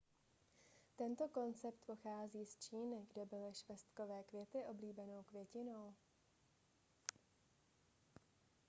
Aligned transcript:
tento 0.95 1.27
koncept 1.27 1.83
pochází 1.85 2.45
z 2.45 2.57
číny 2.57 3.07
kde 3.13 3.25
byly 3.25 3.53
švestkové 3.53 4.23
květy 4.23 4.57
oblíbenou 4.65 5.23
květinou 5.23 5.93